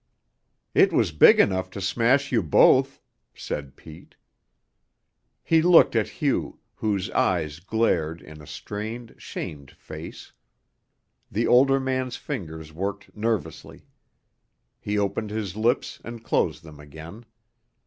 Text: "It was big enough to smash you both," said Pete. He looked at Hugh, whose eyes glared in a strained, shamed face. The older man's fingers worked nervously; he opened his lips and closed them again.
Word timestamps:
"It 0.73 0.91
was 0.91 1.11
big 1.11 1.39
enough 1.39 1.69
to 1.69 1.79
smash 1.79 2.31
you 2.31 2.41
both," 2.41 2.99
said 3.35 3.75
Pete. 3.75 4.15
He 5.43 5.61
looked 5.61 5.95
at 5.95 6.09
Hugh, 6.17 6.57
whose 6.77 7.11
eyes 7.11 7.59
glared 7.59 8.19
in 8.19 8.41
a 8.41 8.47
strained, 8.47 9.13
shamed 9.19 9.69
face. 9.69 10.33
The 11.29 11.45
older 11.45 11.79
man's 11.79 12.15
fingers 12.15 12.73
worked 12.73 13.15
nervously; 13.15 13.85
he 14.79 14.97
opened 14.97 15.29
his 15.29 15.55
lips 15.55 16.01
and 16.03 16.23
closed 16.23 16.63
them 16.63 16.79
again. 16.79 17.25